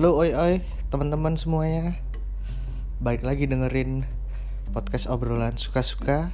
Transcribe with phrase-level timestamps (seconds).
[0.00, 2.00] Halo oi oi teman-teman semuanya.
[3.04, 4.08] Balik lagi dengerin
[4.72, 6.32] podcast obrolan suka-suka.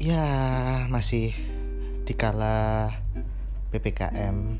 [0.00, 0.24] Ya
[0.88, 1.36] masih
[2.08, 2.88] dikala
[3.76, 4.56] PPKM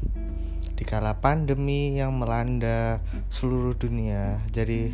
[0.76, 3.00] Dikala pandemi yang melanda
[3.32, 4.36] seluruh dunia.
[4.52, 4.92] Jadi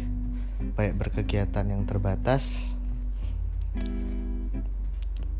[0.78, 2.70] banyak berkegiatan yang terbatas.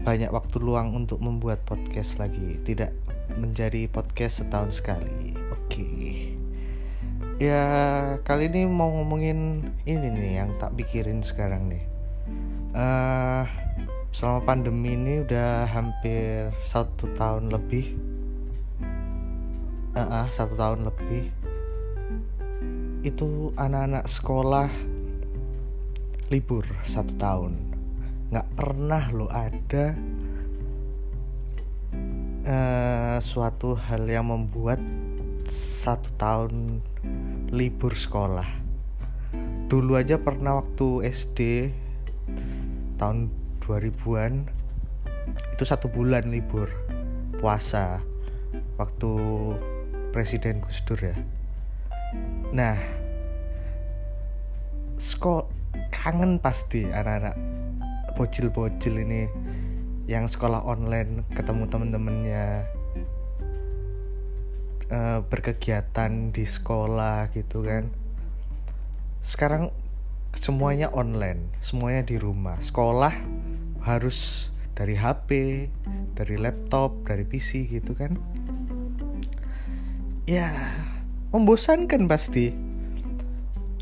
[0.02, 2.90] Banyak waktu luang untuk membuat podcast lagi Tidak
[3.38, 5.38] menjadi podcast setahun sekali.
[5.54, 6.27] Oke
[7.38, 7.62] Ya
[8.26, 11.86] kali ini mau ngomongin ini nih yang tak pikirin sekarang nih.
[12.74, 13.46] Uh,
[14.10, 17.94] Selama pandemi ini udah hampir satu tahun lebih.
[19.94, 21.30] Uh, uh, Satu tahun lebih.
[23.06, 24.66] Itu anak-anak sekolah
[26.34, 27.54] libur satu tahun.
[28.34, 29.94] Nggak pernah lo ada
[32.50, 34.82] uh, suatu hal yang membuat
[35.52, 36.84] satu tahun
[37.48, 38.46] libur sekolah.
[39.68, 41.38] Dulu aja pernah waktu SD
[42.96, 43.32] tahun
[43.64, 44.48] 2000-an
[45.52, 46.72] itu satu bulan libur
[47.36, 48.00] puasa
[48.80, 49.12] waktu
[50.12, 51.16] Presiden Gus Dur ya.
[52.52, 52.80] Nah
[54.96, 55.46] sekolah
[55.92, 57.36] kangen pasti anak-anak
[58.16, 59.28] bocil-bocil ini
[60.08, 62.64] yang sekolah online ketemu temen-temennya
[64.92, 67.88] uh, berkegiatan di sekolah gitu kan.
[69.24, 69.70] Sekarang
[70.36, 72.56] semuanya online semuanya di rumah.
[72.60, 73.12] Sekolah
[73.84, 75.28] harus dari HP
[76.14, 78.16] dari laptop dari PC gitu kan.
[80.28, 80.52] Ya
[81.32, 82.52] membosankan pasti.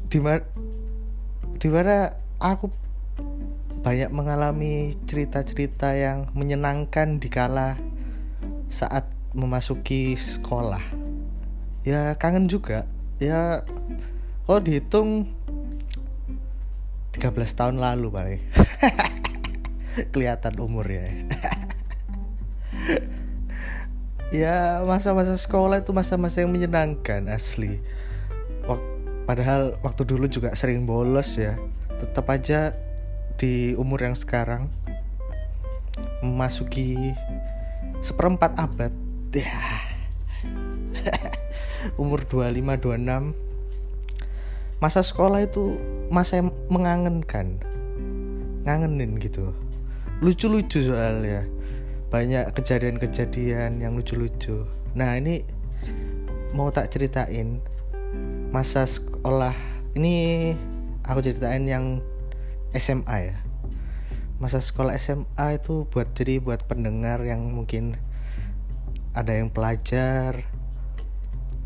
[0.06, 0.42] Di mana
[1.56, 2.70] di mana aku
[3.86, 7.78] banyak mengalami cerita-cerita yang menyenangkan di kala
[8.66, 10.80] saat memasuki sekolah.
[11.84, 12.88] Ya kangen juga.
[13.20, 13.60] Ya
[14.48, 15.28] kalau dihitung
[17.12, 18.42] 13 tahun lalu paling.
[20.12, 21.06] Kelihatan umur ya.
[24.44, 27.84] ya masa-masa sekolah itu masa-masa yang menyenangkan asli.
[29.26, 31.58] Padahal waktu dulu juga sering bolos ya.
[31.98, 32.70] Tetap aja
[33.36, 34.70] di umur yang sekarang
[36.22, 37.12] memasuki
[38.04, 38.92] seperempat abad
[39.36, 39.60] ya
[42.00, 43.46] umur 25 26
[44.80, 45.76] masa sekolah itu
[46.12, 47.60] masa yang mengangenkan
[48.66, 49.54] ngangenin gitu.
[50.20, 51.46] Lucu-lucu soalnya.
[52.10, 54.66] Banyak kejadian-kejadian yang lucu-lucu.
[54.98, 55.46] Nah ini
[56.52, 57.62] mau tak ceritain
[58.50, 59.52] masa sekolah
[59.98, 60.54] ini
[61.06, 62.02] aku ceritain yang
[62.74, 63.36] SMA ya.
[64.36, 67.96] Masa sekolah SMA itu buat jadi buat pendengar yang mungkin
[69.16, 70.44] ada yang pelajar.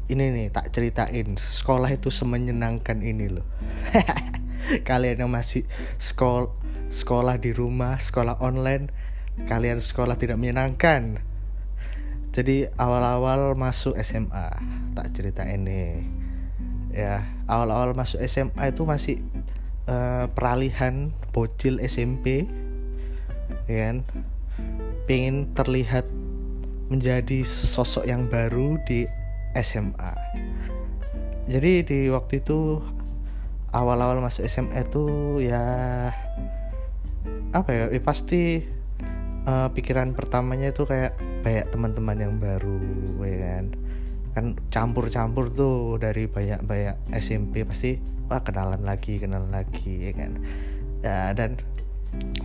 [0.06, 1.34] Ini nih tak ceritain.
[1.34, 3.47] Sekolah itu semenyenangkan ini loh.
[4.88, 5.66] Kalian yang masih
[5.99, 6.50] sekolah
[6.91, 8.91] sekolah di rumah sekolah online
[9.47, 11.22] kalian sekolah tidak menyenangkan.
[12.31, 14.50] Jadi awal-awal masuk SMA
[14.94, 16.06] tak ceritain nih.
[16.91, 19.17] Ya awal-awal masuk SMA itu masih
[19.87, 22.47] uh, peralihan bocil SMP
[23.71, 23.97] ya kan?
[25.06, 26.06] Pengen terlihat
[26.91, 29.06] menjadi sosok yang baru di
[29.55, 30.12] SMA
[31.51, 32.78] jadi di waktu itu
[33.75, 35.06] awal-awal masuk SMA itu
[35.43, 35.62] ya
[37.50, 38.62] apa ya, ya pasti
[39.47, 42.79] uh, pikiran pertamanya itu kayak banyak teman-teman yang baru
[43.27, 43.65] ya kan.
[44.31, 47.99] Kan campur-campur tuh dari banyak-banyak SMP pasti
[48.31, 50.33] wah kenalan lagi kenalan lagi ya kan.
[51.03, 51.59] Ya dan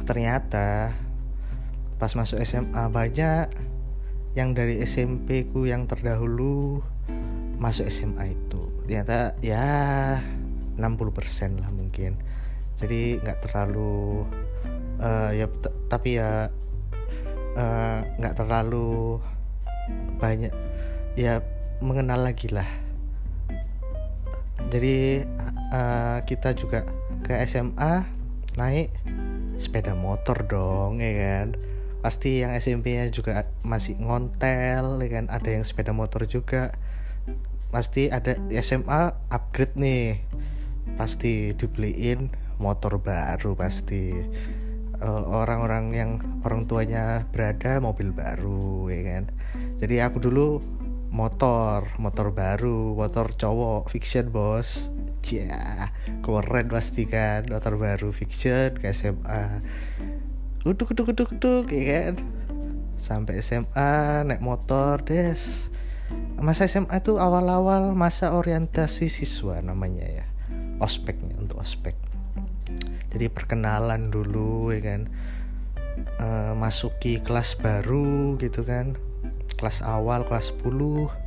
[0.10, 0.98] ternyata
[2.02, 3.54] pas masuk SMA banyak
[4.36, 6.84] yang dari SMP ku yang terdahulu
[7.56, 8.68] masuk SMA itu.
[8.84, 10.20] Ternyata ya
[10.76, 12.20] 60% lah mungkin.
[12.76, 14.28] Jadi nggak terlalu
[15.00, 15.48] uh, ya
[15.88, 16.52] tapi ya
[17.56, 19.24] eh, nggak uh, terlalu
[20.20, 20.52] banyak
[21.16, 21.40] ya
[21.80, 22.68] mengenal lagi lah.
[24.68, 25.24] Jadi
[25.72, 26.84] uh, kita juga
[27.24, 28.04] ke SMA
[28.60, 28.92] naik
[29.56, 31.48] sepeda motor dong ya kan
[32.06, 35.26] pasti yang SMP-nya juga masih ngontel ya kan?
[35.26, 36.70] Ada yang sepeda motor juga.
[37.74, 40.22] Pasti ada SMA upgrade nih.
[41.02, 42.30] Pasti dibeliin
[42.62, 44.14] motor baru pasti.
[45.02, 46.12] Eh, orang-orang yang
[46.46, 49.24] orang tuanya berada mobil baru ya kan?
[49.82, 50.62] Jadi aku dulu
[51.10, 54.94] motor motor baru motor cowok fiction bos.
[55.26, 55.90] Ya
[56.22, 57.50] keren pasti kan?
[57.50, 59.66] Motor baru fiction ke SMA
[60.66, 62.14] uduk uduk uduk uduk ya kan?
[62.98, 65.70] Sampai SMA naik motor des.
[66.42, 70.26] Masa SMA itu awal-awal masa orientasi siswa namanya ya.
[70.82, 71.94] Ospeknya untuk ospek.
[73.14, 75.02] Jadi perkenalan dulu ya kan?
[76.20, 76.28] E,
[76.58, 78.98] masuki kelas baru gitu kan.
[79.56, 81.26] Kelas awal kelas 10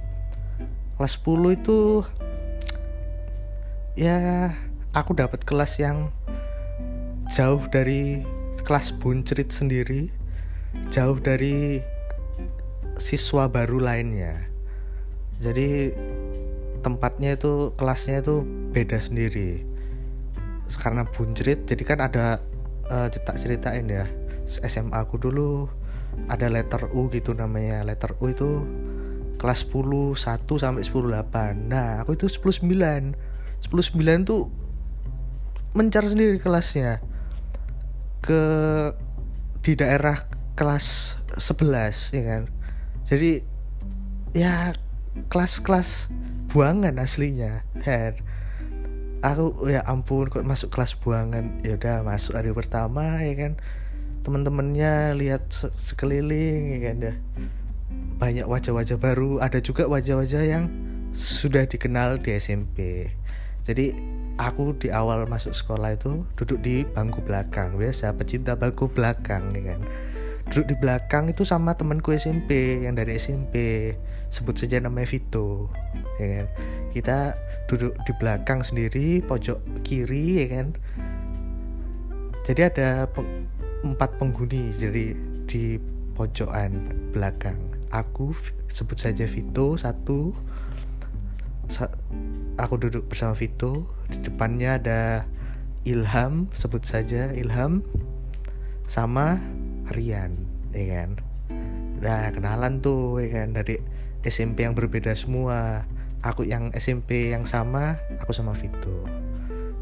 [0.98, 2.02] kelas 10 itu
[3.94, 4.50] ya
[4.90, 6.10] aku dapat kelas yang
[7.30, 8.26] jauh dari
[8.64, 10.10] kelas buncrit sendiri
[10.92, 11.82] jauh dari
[12.98, 14.46] siswa baru lainnya.
[15.38, 15.94] Jadi
[16.82, 18.42] tempatnya itu kelasnya itu
[18.74, 19.62] beda sendiri.
[20.78, 22.42] Karena buncrit jadi kan ada
[22.90, 24.04] uh, cetak ceritain ya
[24.48, 25.68] SMA aku dulu
[26.28, 27.86] ada letter U gitu namanya.
[27.86, 28.66] Letter U itu
[29.38, 33.14] kelas 10 1 sampai 10 8 nah aku itu 10 9
[33.70, 34.50] 10 9 tuh
[35.78, 36.98] mencar sendiri kelasnya
[38.22, 38.42] ke
[39.62, 42.42] di daerah kelas 11 ya kan?
[43.08, 43.42] Jadi
[44.36, 44.74] ya
[45.32, 46.12] kelas-kelas
[46.52, 48.18] buangan aslinya kan?
[49.24, 51.62] Aku ya ampun kok masuk kelas buangan?
[51.66, 53.52] Ya udah masuk hari pertama ya kan?
[54.22, 56.96] Teman-temannya lihat sekeliling ya kan?
[57.02, 57.14] Ya
[58.18, 59.38] banyak wajah-wajah baru.
[59.42, 60.70] Ada juga wajah-wajah yang
[61.14, 63.08] sudah dikenal di SMP
[63.68, 63.92] jadi
[64.38, 69.74] aku di awal masuk sekolah itu duduk di bangku belakang biasa pecinta bangku belakang ya
[69.74, 69.82] kan.
[70.48, 73.92] Duduk di belakang itu sama temanku SMP yang dari SMP
[74.32, 75.68] sebut saja namanya Vito
[76.16, 76.46] ya kan.
[76.94, 77.18] Kita
[77.68, 80.66] duduk di belakang sendiri pojok kiri ya kan.
[82.48, 83.44] Jadi ada peng
[83.84, 85.12] empat penghuni jadi
[85.44, 85.76] di
[86.16, 86.80] pojokan
[87.12, 87.58] belakang.
[87.92, 88.32] Aku
[88.72, 90.32] sebut saja Vito satu.
[91.68, 91.92] Sa
[92.56, 95.02] aku duduk bersama Vito di depannya ada
[95.88, 97.80] Ilham sebut saja Ilham
[98.88, 99.40] sama
[99.92, 100.36] Rian
[100.72, 101.10] ya kan?
[102.00, 103.56] Nah kenalan tuh ya kan?
[103.56, 103.80] Dari
[104.24, 105.84] SMP yang berbeda semua.
[106.26, 109.06] Aku yang SMP yang sama aku sama Vito.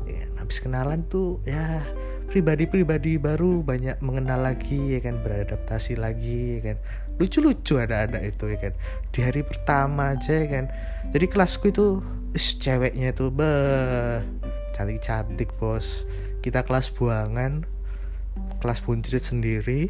[0.05, 0.31] Ya, kan?
[0.45, 1.81] habis kenalan tuh ya
[2.29, 5.23] pribadi-pribadi baru banyak mengenal lagi ya kan?
[5.25, 6.77] Beradaptasi lagi ya kan?
[7.17, 8.73] Lucu-lucu ada ada itu ya kan?
[9.09, 10.65] Di hari pertama aja ya kan?
[11.11, 12.05] Jadi kelasku itu
[12.37, 13.49] is, ceweknya itu be
[14.77, 16.05] cantik-cantik bos.
[16.45, 17.65] Kita kelas buangan
[18.61, 19.89] kelas buncit sendiri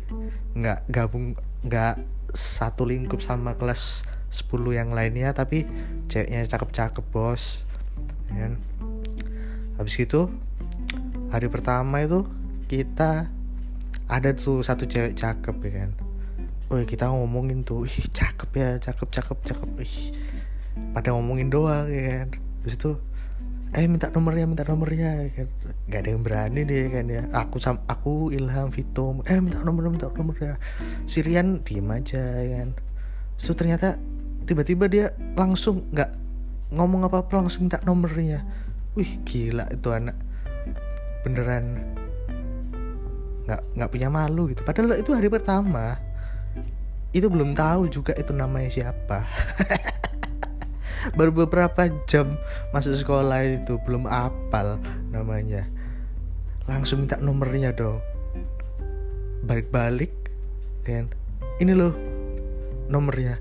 [0.54, 1.34] nggak gabung
[1.66, 1.98] nggak
[2.30, 5.66] satu lingkup sama kelas 10 yang lainnya tapi
[6.06, 7.66] ceweknya cakep-cakep bos.
[8.30, 8.54] Ya kan?
[9.82, 10.30] Habis itu
[11.34, 12.22] hari pertama itu
[12.70, 13.26] kita
[14.06, 15.90] ada tuh satu cewek cakep ya kan?
[16.66, 19.70] Wih kita ngomongin tuh Ih cakep ya cakep cakep cakep.
[19.82, 19.96] Ih
[20.92, 22.28] pada ngomongin doang ya kan.
[22.62, 22.92] Habis itu
[23.74, 25.48] eh minta nomornya minta nomornya kan.
[25.90, 27.22] Nggak ada yang berani deh kan ya.
[27.32, 30.60] Aku sam aku Ilham Vito eh minta nomor minta nomornya.
[31.08, 32.70] Sirian diem aja ya kan.
[33.36, 34.00] So ternyata
[34.48, 36.10] tiba-tiba dia langsung nggak
[36.72, 38.44] ngomong apa apa langsung minta nomornya.
[38.96, 40.16] Wih gila itu anak.
[41.26, 41.82] Beneran
[43.46, 44.62] nggak nggak punya malu gitu.
[44.62, 45.98] Padahal itu hari pertama.
[47.12, 49.24] Itu belum tahu juga itu namanya siapa
[51.14, 52.34] baru beberapa jam
[52.74, 54.80] masuk sekolah itu belum apal
[55.14, 55.68] namanya.
[56.66, 58.02] Langsung minta nomornya dong.
[59.46, 60.10] Balik-balik
[60.82, 61.06] kan?
[61.62, 61.94] Ini loh
[62.90, 63.38] nomornya.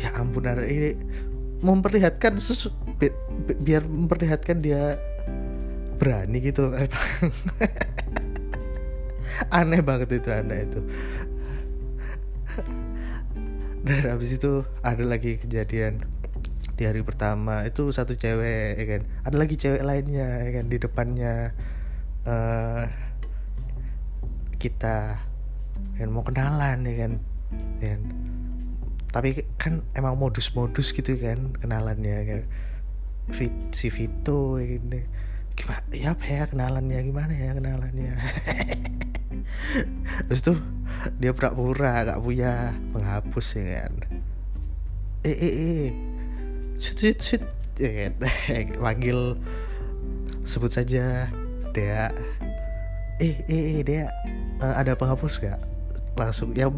[0.00, 0.96] Ya ampun ada ini
[1.60, 3.12] memperlihatkan susu bi
[3.48, 5.00] bi biar memperlihatkan dia
[5.96, 6.74] berani gitu
[9.54, 10.80] aneh banget itu anak itu.
[13.84, 16.00] Dan habis itu ada lagi kejadian
[16.74, 19.02] di hari pertama itu satu cewek ya kan?
[19.22, 21.34] Ada lagi cewek lainnya ya kan di depannya.
[22.24, 22.88] Uh,
[24.58, 25.20] kita
[25.94, 27.12] kan mau kenalan ya kan?
[27.78, 28.02] Ya kan?
[29.14, 32.40] Tapi kan emang modus-modus gitu kan kenalannya kan?
[33.30, 35.06] Fit, si Vito ya kan?
[35.54, 36.98] Gimana ya apa ya kenalannya?
[37.06, 38.14] Gimana ya kenalannya?
[40.26, 40.58] Terus tuh
[41.22, 43.94] dia pura-pura gak punya penghapus ya kan?
[45.22, 46.13] Eh eh eh
[46.78, 47.44] shoot shoot shoot.
[47.74, 49.34] Ya kan panggil
[50.46, 51.26] sebut saja
[51.74, 52.14] dia
[53.18, 54.06] eh eh eh dia
[54.62, 55.58] uh, ada penghapus gak
[56.14, 56.70] langsung ya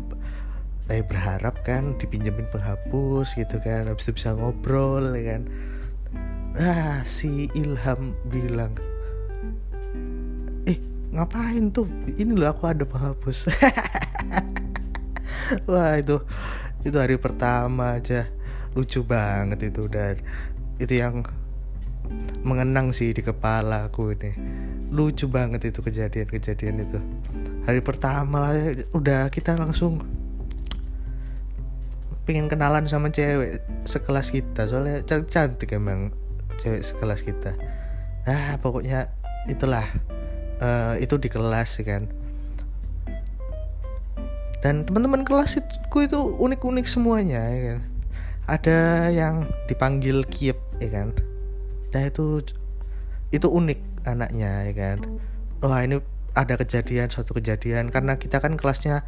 [0.88, 5.42] eh berharap kan dipinjemin penghapus gitu kan habis itu bisa ngobrol ya kan.
[6.56, 8.72] Ah si Ilham bilang
[10.64, 10.80] eh
[11.12, 11.90] ngapain tuh?
[12.16, 13.50] Ini loh aku ada penghapus.
[15.68, 16.22] Wah itu
[16.86, 18.30] itu hari pertama aja
[18.76, 20.20] lucu banget itu dan.
[20.76, 21.24] Itu yang
[22.44, 24.36] mengenang sih di kepala aku ini.
[24.92, 27.00] Lucu banget itu kejadian-kejadian itu.
[27.64, 28.54] Hari pertama lah
[28.94, 30.04] udah kita langsung
[32.28, 34.68] pengen kenalan sama cewek sekelas kita.
[34.68, 36.12] Soalnya cantik, emang
[36.60, 37.56] cewek sekelas kita.
[38.28, 39.10] Ah pokoknya
[39.50, 39.88] itulah
[40.60, 42.06] uh, itu di kelas kan.
[44.62, 47.95] Dan teman-teman kelasku itu unik-unik semuanya ya kan
[48.46, 51.08] ada yang dipanggil Kiep ya kan?
[51.90, 52.42] Nah itu
[53.34, 54.98] itu unik anaknya ya kan?
[55.62, 55.98] Wah ini
[56.38, 57.90] ada kejadian suatu kejadian.
[57.90, 59.02] Karena kita kan kelasnya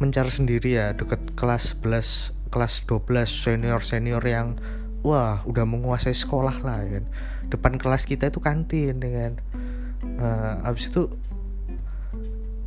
[0.00, 4.56] mencar sendiri ya deket kelas 11 kelas 12 senior senior yang
[5.04, 7.04] wah udah menguasai sekolah lah ya kan?
[7.52, 9.32] Depan kelas kita itu kantin ya kan?
[10.16, 11.12] Uh, habis itu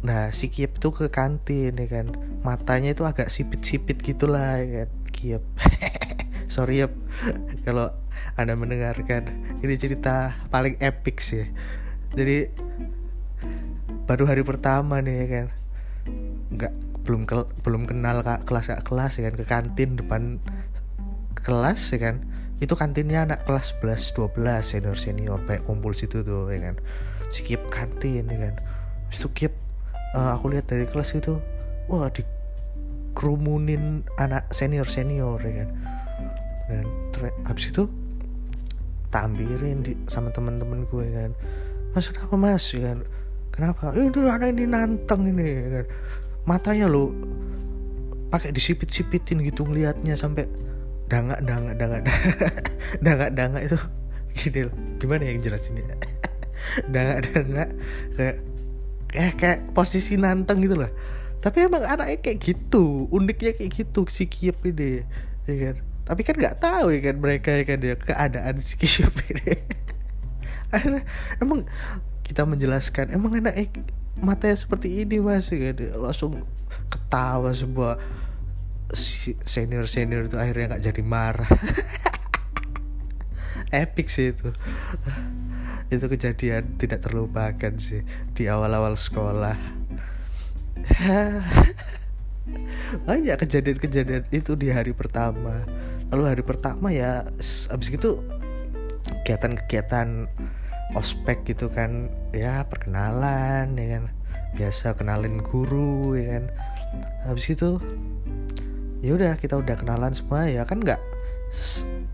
[0.02, 2.14] nah si Kiep itu ke kantin ya kan?
[2.46, 4.90] Matanya itu agak sipit-sipit gitulah ya kan?
[5.10, 5.42] Kiep
[6.52, 6.92] sorry ya
[7.66, 7.96] kalau
[8.36, 11.48] anda mendengarkan ini cerita paling epic sih.
[12.12, 12.52] Jadi
[14.04, 15.48] baru hari pertama nih ya kan.
[16.52, 16.74] Nggak
[17.08, 20.44] belum ke, belum kenal kak kelas kak kelas ya kan ke kantin depan
[21.40, 22.16] kelas ya kan.
[22.60, 26.76] Itu kantinnya anak kelas 11 12 senior senior kayak kumpul situ tuh ya kan.
[27.32, 28.56] Skip kantin ya kan.
[29.10, 29.56] Skip
[30.14, 31.40] uh, aku lihat dari kelas itu
[31.88, 32.28] wah di
[33.12, 35.91] kerumunin anak senior senior ya kan
[36.72, 36.86] dan
[37.44, 37.84] habis itu
[39.12, 41.32] tak ambilin di, sama teman-teman gue ya kan.
[41.92, 42.64] Mas kenapa mas?
[42.72, 43.00] Ya kan.
[43.52, 43.92] Kenapa?
[43.92, 45.86] Itu anak ini nanteng ini ya kan.
[46.48, 47.12] Matanya lo
[48.32, 50.48] pakai disipit-sipitin gitu ngelihatnya sampai
[51.12, 52.02] dangak dangak dangak
[53.04, 53.80] dangak dangak itu.
[54.32, 55.98] Gini loh gimana yang jelasin ya
[56.94, 57.70] dangak dangak
[58.14, 58.38] kayak
[59.10, 60.94] kayak kayak posisi nanteng gitu lah
[61.42, 65.02] tapi emang anaknya kayak gitu uniknya kayak gitu si Kiep ini
[65.50, 65.76] ya kan
[66.12, 69.56] tapi kan nggak tahu ya kan mereka ya kan ya keadaan ini.
[70.76, 71.08] Akhirnya
[71.40, 71.64] emang
[72.28, 73.72] kita menjelaskan emang anaknya
[74.20, 76.44] matanya seperti ini mas kan langsung
[76.92, 77.96] ketawa sebuah
[79.48, 81.48] senior senior itu akhirnya nggak jadi marah.
[83.72, 84.52] Epic sih itu.
[85.92, 89.60] Itu kejadian tidak terlupakan sih di awal-awal sekolah.
[93.04, 95.68] Banyak kejadian-kejadian itu di hari pertama
[96.12, 97.24] lalu hari pertama ya
[97.72, 98.20] abis itu
[99.24, 100.28] kegiatan-kegiatan
[100.92, 104.04] ospek gitu kan ya perkenalan ya kan.
[104.52, 106.46] Biasa kenalin guru ya kan.
[107.24, 107.80] Habis itu
[109.00, 111.00] ya udah kita udah kenalan semua ya kan nggak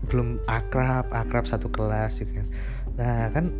[0.08, 2.46] belum akrab akrab satu kelas gitu kan.
[2.94, 3.50] Nah kan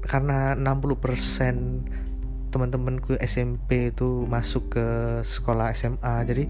[0.00, 4.86] karena 60% teman-temanku SMP itu masuk ke
[5.22, 6.44] sekolah SMA jadi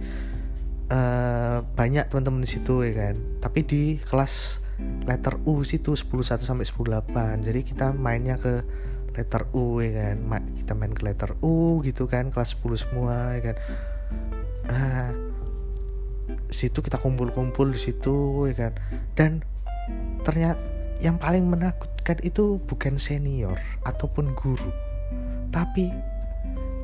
[0.90, 3.16] uh, banyak teman-teman di situ ya kan?
[3.38, 4.61] Tapi di kelas
[5.04, 6.75] letter U situ 10 1 sampai 10
[7.12, 8.64] 8 jadi kita mainnya ke
[9.16, 10.16] letter U ya kan?
[10.26, 13.56] Ma kita main ke letter U gitu kan kelas 10 semua ya kan?
[14.70, 15.11] Ah
[16.50, 18.73] situ kita kumpul-kumpul di situ ya kan?
[19.14, 19.47] Dan
[20.26, 20.61] ternyata
[21.00, 23.56] yang paling menakutkan itu bukan senior
[23.88, 24.68] ataupun guru
[25.49, 25.90] tapi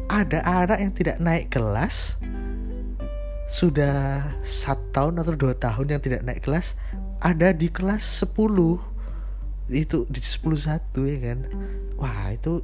[0.09, 2.17] ada anak yang tidak naik kelas
[3.47, 6.75] sudah satu tahun atau dua tahun yang tidak naik kelas
[7.23, 8.35] ada di kelas 10
[9.73, 11.39] itu di 10 satu ya kan?
[11.99, 12.63] Wah itu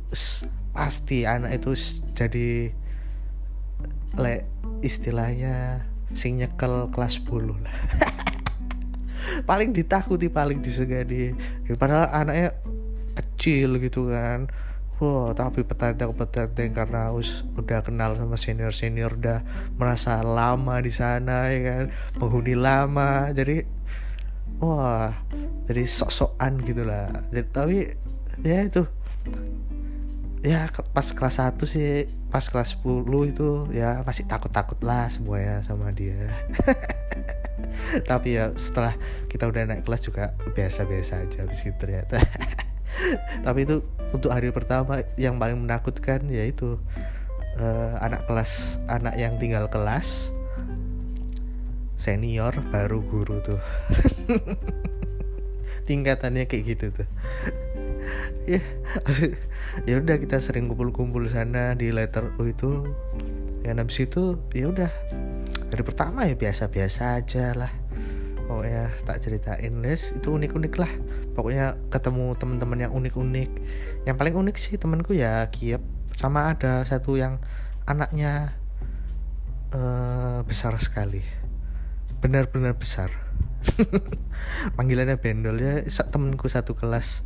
[0.72, 1.72] pasti anak itu
[2.14, 2.70] jadi
[4.18, 4.34] le
[4.84, 7.76] istilahnya sing nyekel kelas 10 lah.
[9.48, 11.32] Paling ditakuti paling disegani.
[11.78, 12.52] Padahal anaknya
[13.16, 14.50] kecil gitu kan
[15.02, 19.42] Wow, tapi petandang petandang karena us, udah kenal sama senior senior udah
[19.74, 21.84] merasa lama di sana ya kan?
[22.22, 23.66] Penghuni lama jadi
[24.62, 25.10] wah
[25.66, 27.10] jadi sok-sokan gitu lah.
[27.34, 27.78] Jadi, tapi
[28.46, 28.86] ya itu.
[30.46, 35.66] Ya pas kelas 1 sih pas kelas 10 itu ya masih takut-takut lah semua ya
[35.66, 36.30] sama dia.
[38.10, 38.94] Tapi ya setelah
[39.26, 42.22] kita udah naik kelas juga biasa-biasa aja habis ternyata.
[43.46, 43.82] Tapi itu
[44.12, 46.76] untuk hari pertama yang paling menakutkan yaitu
[47.58, 50.30] uh, anak kelas anak yang tinggal kelas
[51.96, 53.62] senior baru guru tuh.
[55.88, 57.08] Tingkatannya kayak gitu tuh.
[58.46, 58.62] Ya
[59.88, 62.90] ya udah kita sering kumpul-kumpul sana di letter U itu.
[63.62, 64.90] Ya habis itu ya udah
[65.70, 67.81] hari pertama ya biasa-biasa aja lah
[68.52, 69.72] pokoknya tak ceritain.
[69.80, 70.92] Les itu unik-unik lah.
[71.32, 73.50] Pokoknya ketemu teman-teman yang unik-unik.
[74.04, 75.80] Yang paling unik sih temanku ya Kiep
[76.12, 77.40] sama ada satu yang
[77.88, 78.52] anaknya
[79.72, 81.24] uh, besar sekali.
[82.20, 83.08] Benar-benar besar.
[84.76, 85.56] Panggilannya bendol.
[85.56, 87.24] Ya temenku satu kelas.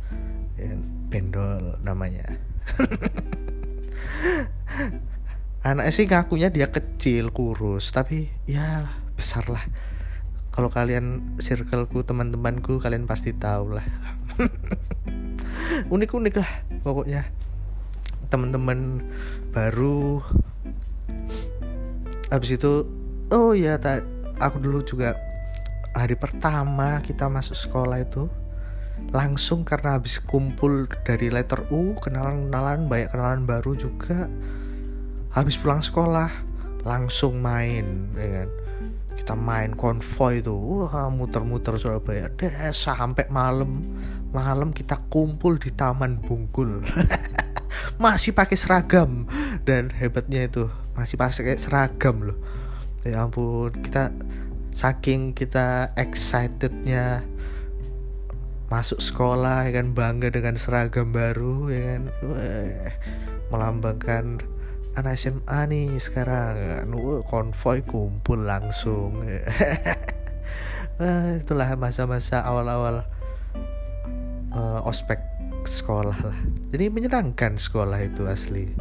[0.55, 0.79] Ya,
[1.11, 2.23] bendol namanya.
[5.67, 7.91] Anaknya sih ngakunya dia kecil kurus.
[7.91, 8.87] Tapi ya
[9.19, 9.67] besar lah
[10.57, 13.85] kalau kalian circleku teman-temanku kalian pasti tahu lah
[15.93, 17.29] unik-unik lah pokoknya.
[18.33, 19.05] Teman-teman
[19.53, 20.19] baru.
[22.33, 22.83] Habis itu
[23.29, 24.03] oh ya tak
[24.41, 25.15] aku dulu juga
[25.95, 28.27] hari pertama kita masuk sekolah itu
[29.13, 34.27] langsung karena habis kumpul dari letter U kenalan-kenalan banyak kenalan baru juga
[35.31, 36.27] habis pulang sekolah
[36.83, 38.49] langsung main ya kan
[39.17, 42.29] kita main konvoy itu wah muter-muter Surabaya.
[42.29, 43.81] Deh sampai malam
[44.29, 46.85] malam kita kumpul di Taman Bungkul
[48.03, 49.25] masih pakai seragam.
[49.65, 52.37] Dan hebatnya itu masih pakai seragam loh.
[53.01, 54.13] Ya ampun kita
[54.71, 57.25] saking kita excitednya
[58.67, 62.03] masuk sekolah ya kan bangga dengan seragam baru ya kan.
[63.49, 64.56] Melambangkan
[64.97, 66.89] anak SMA nih sekarang.
[66.89, 69.21] Nu konvoy kumpul langsung.
[70.97, 73.05] Nah, itulah masa-masa awal-awal
[74.57, 75.21] uh, ospek
[75.69, 76.39] sekolah lah.
[76.73, 78.73] Jadi menyenangkan sekolah itu asli.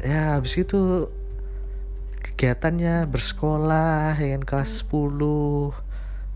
[0.00, 1.12] Ya habis itu
[2.24, 5.76] kegiatannya bersekolah ya kan kelas 10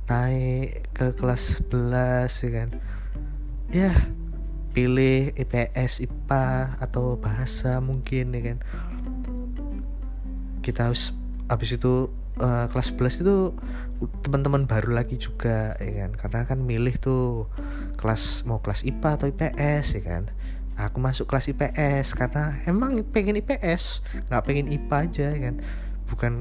[0.05, 2.69] naik ke kelas 11 ya kan.
[3.73, 3.93] Ya
[4.75, 8.59] pilih IPS IPA atau bahasa mungkin ya kan?
[10.61, 11.14] Kita harus
[11.47, 12.11] habis itu
[12.43, 13.37] uh, kelas 11 itu
[14.26, 16.11] teman-teman baru lagi juga ya kan?
[16.19, 17.47] Karena kan milih tuh
[17.95, 20.23] kelas mau kelas IPA atau IPS ya kan?
[20.75, 25.57] Aku masuk kelas IPS karena emang pengen IPS nggak pengen IPA aja ya kan?
[26.11, 26.33] Bukan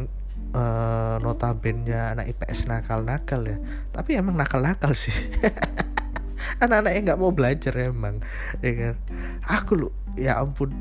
[0.58, 3.62] uh, notabene anak IPS nakal-nakal ya.
[3.94, 5.14] Tapi emang nakal-nakal sih
[6.60, 8.22] anak-anak yang nggak mau belajar emang
[8.62, 8.96] ya kan?
[9.48, 10.74] Aku lu ya ampun.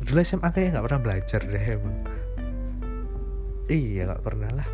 [0.00, 1.96] Dulu SMA kayak nggak pernah belajar deh emang.
[3.70, 4.68] Iya nggak pernah lah.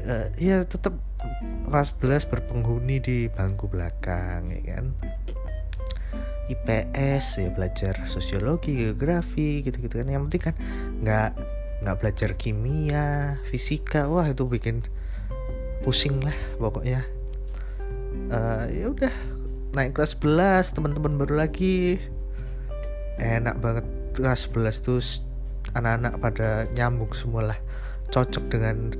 [0.00, 0.96] Uh, ya tetap
[1.68, 4.96] kelas 11 berpenghuni di bangku belakang ya kan?
[6.50, 10.08] IPS ya belajar sosiologi geografi gitu-gitu kan.
[10.10, 10.54] Yang penting kan
[11.02, 11.30] nggak
[11.84, 14.06] nggak belajar kimia fisika.
[14.10, 14.82] Wah itu bikin
[15.80, 17.19] pusing lah pokoknya
[18.30, 19.12] uh, ya udah
[19.74, 21.98] naik kelas 11 teman-teman baru lagi.
[23.20, 25.02] Enak banget kelas 11 tuh
[25.76, 27.58] anak-anak pada nyambung semua lah
[28.10, 28.90] cocok dengan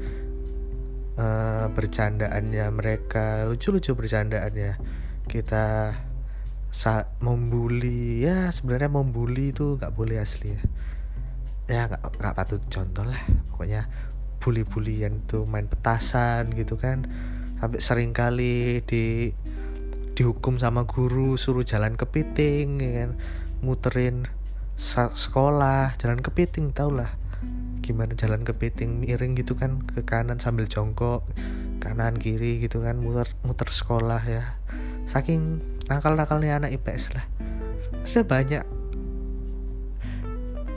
[1.18, 4.76] uh, bercandaannya mereka lucu-lucu bercandaannya.
[5.26, 5.94] Kita
[6.70, 10.62] saat membuli ya sebenarnya membuli itu nggak boleh asli ya.
[11.70, 13.22] Ya nggak nggak patut contoh lah
[13.54, 13.86] pokoknya
[14.40, 17.04] bully-bulian tuh main petasan gitu kan
[17.60, 19.36] sampai sering kali di
[20.16, 23.10] dihukum sama guru suruh jalan kepiting ya kan.
[23.60, 24.24] Muterin
[24.80, 27.12] sekolah jalan kepiting tau lah.
[27.84, 31.24] Gimana jalan kepiting miring gitu kan ke kanan sambil jongkok
[31.80, 34.56] kanan kiri gitu kan muter muter sekolah ya.
[35.04, 35.60] Saking
[35.92, 37.24] nakal nakalnya anak IPS lah.
[38.00, 38.64] Saya banyak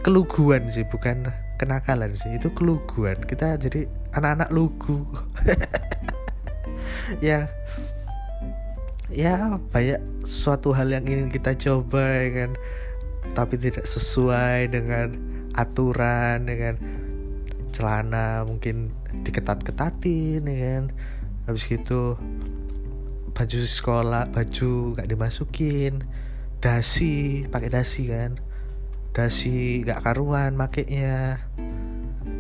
[0.04, 2.36] keluguan sih bukan kenakalan sih.
[2.36, 3.24] Itu keluguan.
[3.24, 5.08] Kita jadi anak-anak lugu
[7.19, 7.52] ya.
[9.13, 12.52] Ya banyak suatu hal yang ingin kita coba ya kan?
[13.38, 15.13] Tapi tidak sesuai dengan
[15.54, 16.76] aturan ya kan?
[17.74, 18.89] Celana mungkin
[19.22, 20.84] diketat-ketatin ya kan?
[21.46, 22.17] Habis gitu
[23.34, 26.06] baju sekolah baju gak dimasukin.
[26.63, 28.39] Dasi pakai dasi kan?
[29.13, 31.38] Dasi gak karuan makainya.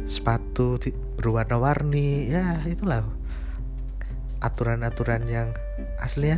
[0.09, 0.81] Sepatu
[1.15, 3.05] berwarna-warni ya itulah
[4.43, 5.49] aturan-aturan yang
[6.03, 6.37] aslinya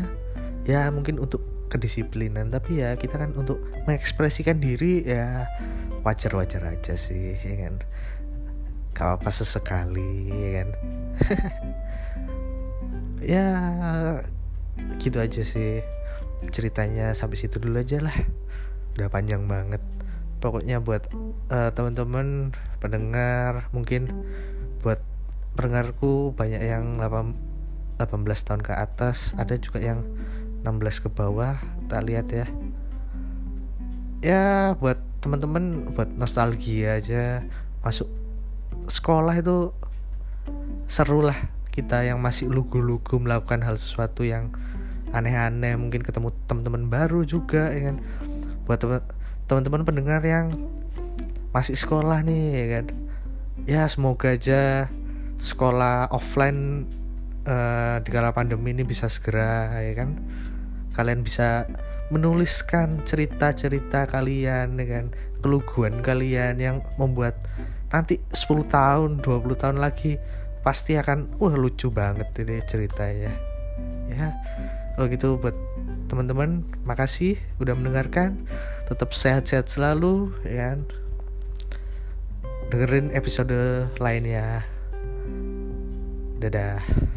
[0.66, 1.42] ya mungkin untuk
[1.74, 3.58] kedisiplinan tapi ya kita kan untuk
[3.90, 5.50] mengekspresikan diri ya
[6.06, 7.82] wajar-wajar aja sih ya kan?
[8.96, 10.70] Gak apa-apa sesekali ya kan?
[13.26, 13.50] Ya
[15.02, 15.82] gitu aja sih.
[16.54, 18.14] Ceritanya sampai situ dulu aja lah.
[18.94, 19.82] Udah panjang banget.
[20.38, 21.10] Pokoknya buat
[21.50, 24.06] uh, teman-teman pendengar mungkin
[24.86, 25.02] buat
[25.58, 27.02] pendengarku banyak yang
[27.98, 30.04] 18 tahun ke atas ada juga yang
[30.66, 31.56] 16 ke bawah
[31.86, 32.48] kita lihat ya.
[34.26, 34.46] Ya
[34.82, 37.46] buat teman-teman buat nostalgia aja
[37.86, 38.10] masuk
[38.90, 39.74] sekolah itu
[40.86, 41.38] seru lah
[41.74, 44.54] kita yang masih lugu-lugu melakukan hal sesuatu yang
[45.14, 47.98] aneh-aneh mungkin ketemu teman-teman baru juga ya kan?
[48.66, 48.82] Buat
[49.46, 50.56] teman-teman pendengar yang
[51.54, 52.86] masih sekolah nih ya kan?
[53.66, 54.90] Ya semoga aja
[55.38, 56.90] sekolah offline
[57.48, 60.20] uh, di kala pandemi ini bisa segera ya kan?
[60.94, 61.70] Kalian bisa
[62.14, 65.10] menuliskan cerita-cerita kalian dengan
[65.42, 67.42] keluguan kalian yang membuat
[67.90, 70.18] nanti 10 tahun 20 tahun lagi
[70.66, 73.34] pasti akan wah lucu banget ini ceritanya.
[74.10, 74.34] Ya
[74.96, 75.54] kalau gitu buat
[76.08, 78.46] teman-teman makasih udah mendengarkan.
[78.86, 80.80] Tetap sehat-sehat selalu ya kan?
[82.70, 84.62] Dengerin episode lainnya.
[86.42, 87.15] Dadah.